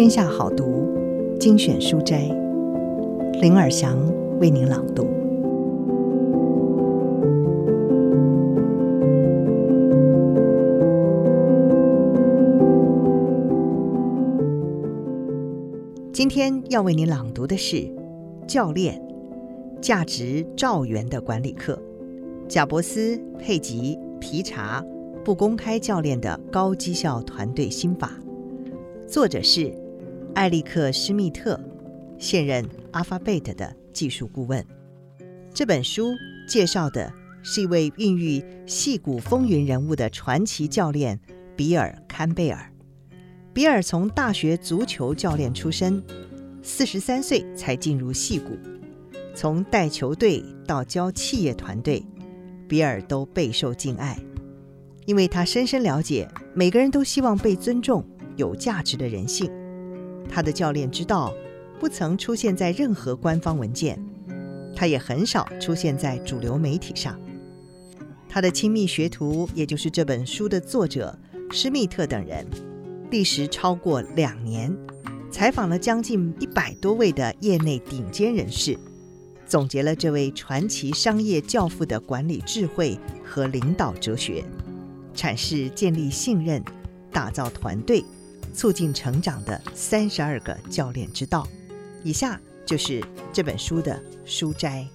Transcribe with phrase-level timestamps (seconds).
[0.00, 0.88] 天下好读
[1.38, 2.22] 精选书斋，
[3.42, 3.98] 林尔祥
[4.38, 5.06] 为您朗读。
[16.14, 17.76] 今天要为您朗读的是
[18.48, 19.06] 《教练
[19.82, 21.74] 价值兆元的管理课》，
[22.48, 24.82] 贾伯斯、佩吉、皮查
[25.22, 28.10] 不公开教练的高绩效团队心法。
[29.06, 29.74] 作者是
[30.40, 31.60] 艾利克·施密特，
[32.18, 34.64] 现任 Alphabet 的技术顾问。
[35.52, 36.14] 这本书
[36.48, 37.12] 介绍的
[37.42, 41.20] 是一位孕育矽谷风云人物的传奇教练
[41.54, 42.72] 比尔·坎贝尔。
[43.52, 46.02] 比尔从大学足球教练出身，
[46.62, 48.56] 四十三岁才进入矽谷。
[49.34, 52.02] 从带球队到教企业团队，
[52.66, 54.18] 比尔都备受敬爱，
[55.04, 58.02] 因为他深深了解每个人都希望被尊重。
[58.36, 59.50] 有价值的人性，
[60.30, 61.34] 他的教练之道
[61.80, 63.98] 不曾出现在任何官方文件，
[64.76, 67.18] 他也很少出现在主流媒体上。
[68.28, 71.18] 他的亲密学徒，也就是这本书的作者
[71.50, 72.46] 施密特等人，
[73.10, 74.72] 历时超过两年，
[75.32, 78.78] 采访了将近一百多位的业内顶尖人士，
[79.48, 84.44] 总结了这位传奇商业教父的管理智慧和领导哲学，
[85.12, 86.62] 阐释建立信任、
[87.10, 88.04] 打造团队。
[88.52, 91.46] 促进成长的三十二个教练之道，
[92.02, 94.86] 以下就是这本书的书摘。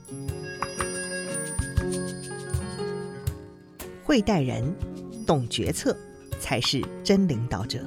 [4.03, 4.73] 会带人，
[5.25, 5.97] 懂决策，
[6.39, 7.79] 才是真领导者。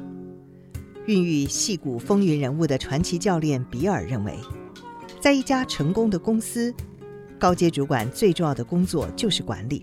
[1.07, 4.35] 孕育矽谷风云人物的传奇教练比尔认为，
[5.21, 6.75] 在一家成功的公司，
[7.39, 9.83] 高阶主管最重要的工作就是管理，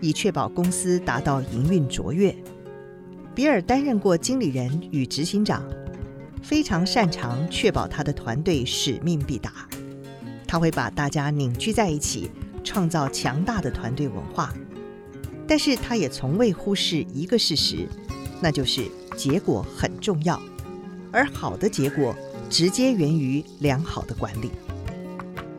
[0.00, 2.36] 以确保公司达到营运卓越。
[3.38, 5.62] 比尔担任过经理人与执行长，
[6.42, 9.52] 非常擅长确保他的团队使命必达。
[10.44, 12.28] 他会把大家凝聚在一起，
[12.64, 14.52] 创造强大的团队文化。
[15.46, 17.86] 但是，他也从未忽视一个事实，
[18.42, 18.84] 那就是
[19.16, 20.42] 结果很重要，
[21.12, 22.12] 而好的结果
[22.50, 24.50] 直接源于良好的管理。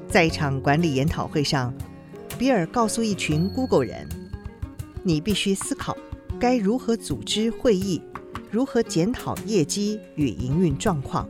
[0.10, 1.74] 在一场管理研讨会上，
[2.38, 4.06] 比尔告诉一群 Google 人
[5.02, 5.96] ：“你必须思考。”
[6.40, 8.02] 该如何组织会议？
[8.50, 11.28] 如何检讨业绩与营运状况？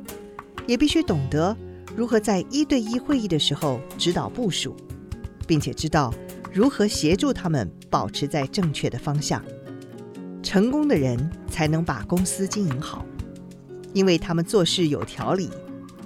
[0.68, 1.58] 也必须懂得
[1.96, 4.78] 如何在一对一会议的时候指导部署，
[5.48, 6.14] 并且知道
[6.54, 9.44] 如何协助他们保持在正确的方向。
[10.44, 11.18] 成功的人
[11.50, 13.04] 才能把公司经营好，
[13.94, 15.50] 因为他们做事有条理，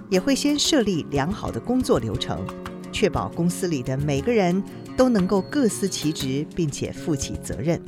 [0.09, 2.39] 也会先设立良好的工作流程，
[2.93, 4.63] 确保公司里的每个人
[4.95, 7.79] 都能够各司其职，并且负起责任。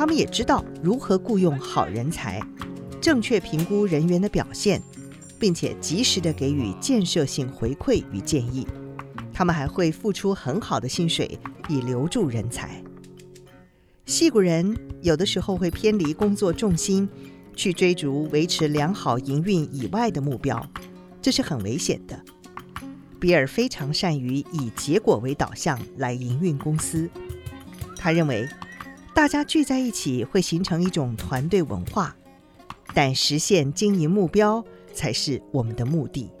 [0.00, 2.40] 他们也知道如何雇佣好人才，
[3.02, 4.80] 正确评估人员的表现，
[5.38, 8.66] 并且及时地给予建设性回馈与建议。
[9.30, 11.38] 他们还会付出很好的薪水
[11.68, 12.82] 以留住人才。
[14.06, 17.06] 戏骨人有的时候会偏离工作重心，
[17.54, 20.66] 去追逐维持良好营运以外的目标，
[21.20, 22.18] 这是很危险的。
[23.20, 27.06] 比尔非常善于以结果为导向来营运公司，
[27.96, 28.48] 他认为。
[29.20, 32.16] 大家聚在一起会形成一种团队文化，
[32.94, 34.64] 但实现经营目标
[34.94, 36.32] 才是我们的目的。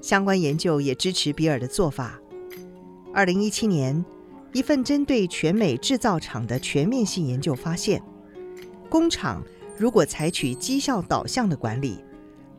[0.00, 2.20] 相关研究也支持比尔的做法。
[3.12, 4.04] 二零一七年，
[4.52, 8.00] 一份针对全美制造厂的全面性研究发现，
[8.88, 9.42] 工厂
[9.76, 11.98] 如果采取绩效导向的管理，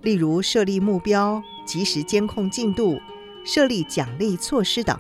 [0.02, 3.00] 例如设立目标、及时监控进度、
[3.46, 5.00] 设立奖励措施等，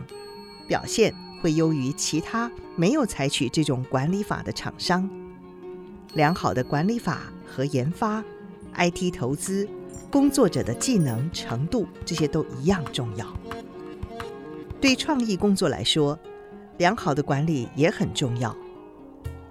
[0.66, 5.09] 表现会优于其他没有采取这种管理法的厂商。
[6.13, 8.23] 良好的管理法和研发、
[8.73, 9.67] IT 投资、
[10.09, 13.27] 工作者的技能程度，这些都一样重要。
[14.79, 16.17] 对创意工作来说，
[16.77, 18.55] 良好的管理也很重要。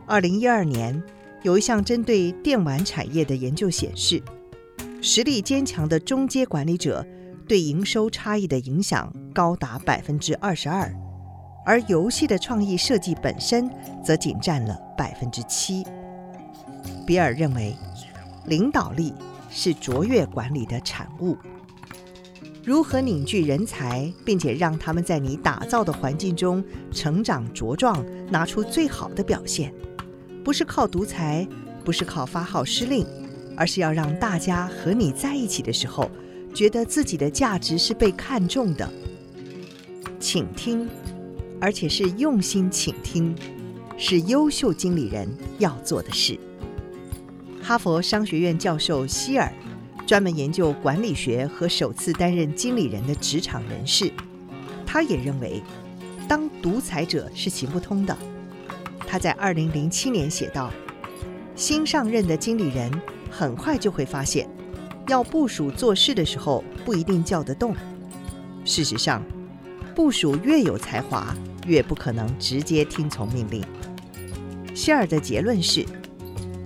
[0.07, 1.03] 二零一二年，
[1.43, 4.23] 有一项针对电玩产业的研究显示，
[5.03, 7.07] 实力坚强的中阶管理者
[7.47, 10.91] 对营收差异的影响高达百分之二十二。
[11.65, 13.71] 而游戏的创意设计本身
[14.03, 15.85] 则仅占了百分之七。
[17.07, 17.77] 比尔认为，
[18.47, 19.13] 领导力
[19.51, 21.37] 是卓越管理的产物。
[22.65, 26.63] 如何凝聚人才，并且让他们在你打造的环境中
[26.93, 29.73] 成长茁壮，拿出最好的表现，
[30.45, 31.47] 不是靠独裁，
[31.85, 33.05] 不是靠发号施令，
[33.57, 36.09] 而是要让大家和你在一起的时候，
[36.55, 38.89] 觉得自己的价值是被看重的。
[40.21, 40.89] 请听。
[41.63, 43.33] 而且是用心倾听，
[43.97, 45.29] 是优秀经理人
[45.61, 46.37] 要做的事。
[47.63, 49.53] 哈佛商学院教授希尔
[50.05, 54.13] 专门研究管理学和首次担任经理人的职场人士。
[54.85, 55.63] 他也认为，
[56.27, 58.19] 当独裁者是行不通的。
[59.07, 60.69] 他在二零零七年写道
[61.55, 62.91] ：“新上任的经理人
[63.31, 64.51] 很快就会发现，
[65.07, 67.73] 要部署做事的时候不一定叫得动。
[68.65, 69.23] 事实上，
[69.95, 71.33] 部署越有才华，
[71.67, 73.65] 越不可能直接听从命令。”
[74.75, 75.85] 希尔的结论是：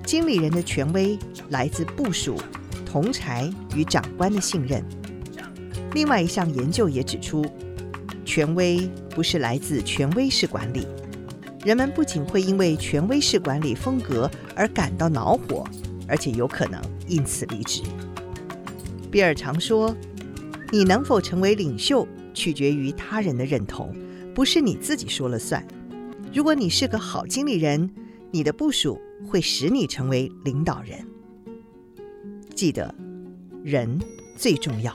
[0.05, 1.19] 经理人的权威
[1.51, 2.37] 来自部属、
[2.85, 4.85] 同侪与长官的信任。
[5.93, 7.45] 另外一项研究也指出，
[8.25, 10.87] 权威不是来自权威式管理。
[11.65, 15.67] 人们不仅会因为权威式管理风格而感到恼火，
[16.07, 17.83] 而且有可能因此离职。
[19.11, 19.93] 比尔常说
[20.71, 23.93] ：“你能否成为领袖，取决于他人的认同，
[24.37, 25.67] 不是你自己说了算。
[26.31, 27.91] 如果你是个好经理人，
[28.31, 31.03] 你的部署会使你成为领导人。
[32.55, 32.95] 记得，
[33.65, 33.99] 人
[34.37, 34.95] 最重要。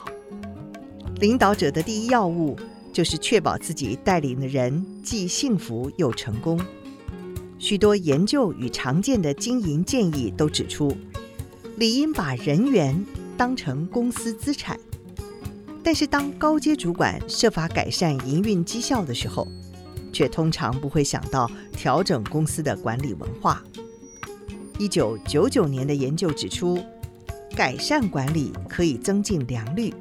[1.19, 2.55] 领导者的第一要务。”
[2.93, 6.59] 就是确保自己带领的人既幸福又成功。
[7.57, 10.93] 许多研究与常见的经营建议都指出，
[11.77, 13.01] 理应把人员
[13.37, 14.77] 当成公司资产。
[15.83, 19.47] 但是，当高阶主管设法改善营运绩效的时候，
[20.13, 23.63] 却通常不会想到调整公司的管理文化。
[24.77, 26.79] 一九九九年的研究指出，
[27.55, 29.93] 改善管理可以增进良率，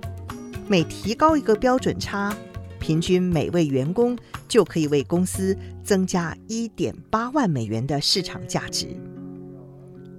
[0.68, 2.36] 每提高一个标准差。
[2.78, 4.16] 平均每位员工
[4.48, 5.54] 就可以为公司
[5.84, 8.88] 增加一点八万美元的市场价值。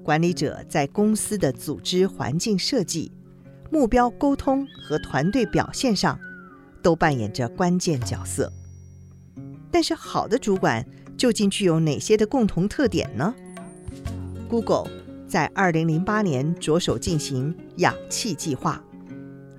[0.03, 3.11] 管理者在公司的组织环境设计、
[3.71, 6.19] 目标沟通和团队表现上
[6.83, 8.51] 都扮演着关键角色。
[9.71, 10.85] 但是，好的主管
[11.18, 13.33] 究竟具有哪些的共同特点呢
[14.50, 14.88] ？Google
[15.25, 18.83] 在二零零八年着手进行氧气计划。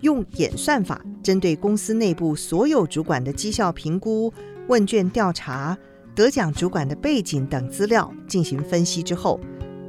[0.03, 4.31] 用演算法针对公司内部所有主管的绩效评估、
[4.69, 5.79] 问卷调查、
[6.15, 9.41] 得奖主管的背景等资料进行分析之后，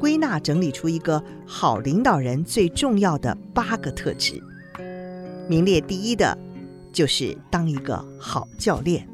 [0.04, 4.44] 归纳整理出一个好领导人最重要的八个特质。
[5.48, 6.38] 名列第一的，
[6.92, 9.08] 就是当一个好教练。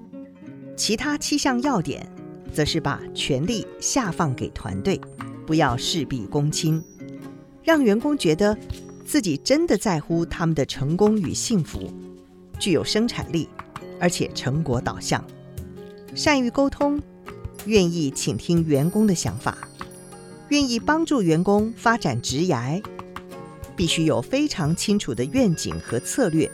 [0.75, 2.11] 其他七项要点，
[2.51, 4.99] 则是把权力下放给团队，
[5.45, 6.83] 不要事必躬亲，
[7.61, 8.57] 让员工觉得。
[9.05, 11.87] 自己真的在乎他们的成功与幸福，
[12.59, 13.47] 具有生产力，
[13.99, 15.23] 而且成果导向，
[16.15, 16.99] 善于沟通，
[17.65, 19.55] 愿意倾听员工的想法，
[20.49, 22.81] 愿意帮助员工发展职涯，
[23.75, 26.49] 必须有非常清楚的愿景和策略，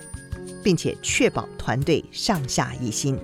[0.63, 3.17] 并且确保团队上下一心，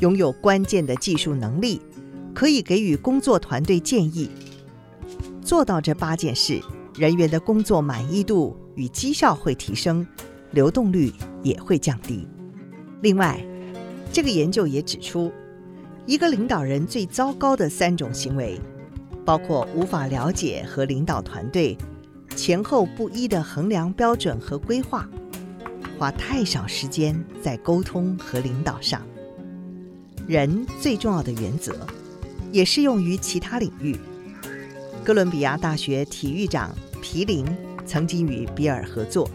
[0.00, 1.80] 拥有关键的技术能力，
[2.34, 4.30] 可以给予工作团队建议。
[5.42, 6.60] 做到这八件事。
[6.98, 10.06] 人员的工作满意度与绩效会提升，
[10.50, 11.10] 流动率
[11.42, 12.28] 也会降低。
[13.00, 13.42] 另外，
[14.12, 15.32] 这个研究也指出，
[16.04, 18.60] 一个领导人最糟糕的三种行为，
[19.24, 21.76] 包括无法了解和领导团队，
[22.36, 25.08] 前后不一的衡量标准和规划，
[25.98, 29.00] 花太少时间在沟通和领导上。
[30.26, 31.86] 人最重要的原则，
[32.50, 33.96] 也适用于其他领域。
[35.04, 37.44] 哥伦比亚大学体育长皮林
[37.84, 39.28] 曾经与比尔合作，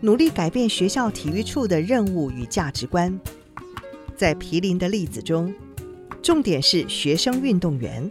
[0.00, 3.18] 努力改变学校体育处的任务与价值观。
[4.16, 5.54] 在皮林的例子中，
[6.22, 8.10] 重点是学生运动员，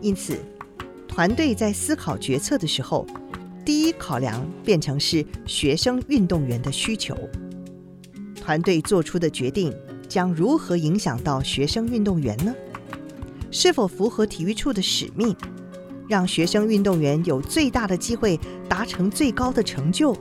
[0.00, 0.38] 因此
[1.08, 3.06] 团队在思考决策的时候，
[3.64, 7.16] 第一考量变成是学生运动员的需求。
[8.34, 9.74] 团队做出的决定
[10.08, 12.54] 将如何影响到学生运动员呢？
[13.50, 15.34] 是否符合体育处的使命？
[16.08, 18.38] 让学生运动员有最大的机会
[18.68, 20.16] 达成最高的成就。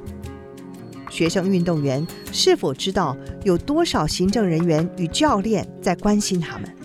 [1.12, 6.76] 学生运动员是否知道有多少行政人员与教练在关心他们？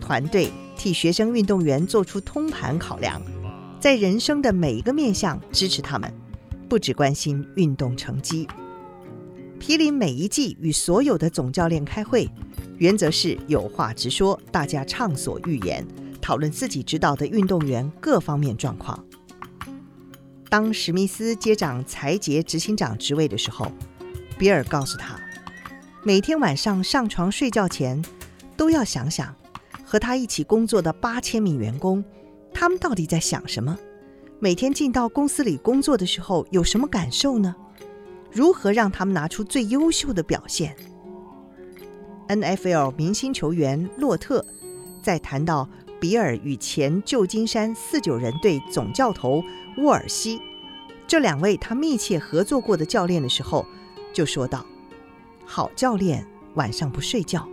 [0.00, 3.20] 团队替学生运动员做出通盘考量，
[3.78, 6.10] 在人生的每一个面向支持他们，
[6.70, 8.48] 不只关心运动成绩。
[9.58, 12.26] 皮林每一季与所有的总教练开会，
[12.78, 15.86] 原则是有话直说，大家畅所欲言。
[16.18, 19.04] 讨论自己指导的运动员各方面状况。
[20.48, 23.70] 当史密斯接掌财节执行长职位的时候，
[24.38, 25.20] 比尔告诉他，
[26.02, 28.02] 每天晚上上床睡觉前，
[28.56, 29.34] 都要想想
[29.90, 32.04] 和他一起工作的八千名员工，
[32.54, 33.76] 他们到底在想什么？
[34.38, 37.56] 每天进到公司里工作的时候有什么感受呢？
[38.30, 40.76] 如何让他们拿出最优秀的表现
[42.28, 44.46] ？NFL 明星球员洛特
[45.02, 45.68] 在谈到。
[45.98, 49.44] 比尔与前旧金山四九人队总教头
[49.76, 50.40] 沃尔西
[51.06, 53.66] 这两位他密切合作过的教练的时候，
[54.10, 54.64] 就说道
[55.44, 57.46] ：“好教练晚上不睡觉，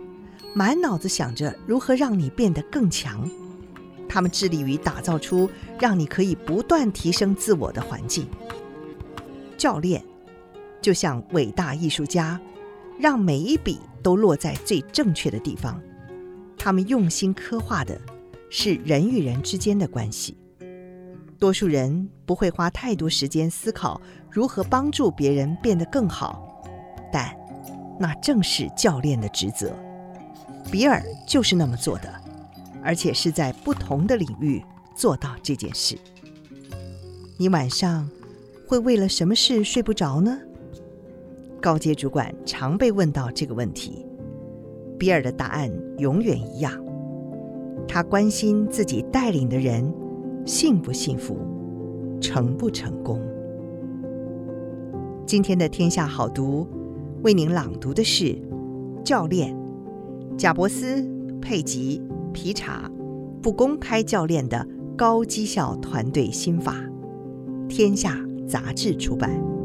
[0.54, 3.28] 满脑子想着如何让你变得更强。
[4.08, 8.26] 他们致力于打造出让你可以不断提升自我的环境。
[9.56, 10.02] 教练
[10.80, 12.40] 就像伟大艺术家，
[12.98, 15.80] 让每一笔都落在最正确的地方。
[16.56, 18.00] 他们用心刻画的
[18.48, 20.36] 是人与人之间的关系。
[21.38, 24.00] 多数人不会花太多时间思考
[24.30, 26.44] 如何帮助别人变得更好。”
[27.12, 27.34] 但
[27.98, 29.72] 那正是教练的职责。
[30.70, 32.08] 比尔就是那么做的，
[32.82, 34.62] 而且是在不同的领域
[34.94, 35.96] 做到这件事。
[37.36, 38.08] 你晚上
[38.66, 40.38] 会为了什么事睡不着呢？
[41.60, 44.06] 高阶主管常被问到这个问题，
[44.98, 46.72] 比尔的答案永远一样：
[47.86, 49.92] 他关心自己带领的人
[50.44, 51.38] 幸不幸福，
[52.20, 53.20] 成不成功。
[55.26, 56.66] 今天的天下好读。
[57.24, 58.40] 为您朗读的是
[59.04, 59.52] 教练
[60.38, 61.04] 贾伯斯、
[61.42, 62.00] 佩吉、
[62.32, 62.88] 皮查
[63.42, 64.64] 不公开教练的
[64.96, 66.76] 高绩效团队心法，
[67.68, 68.16] 天下
[68.46, 69.57] 杂志出版。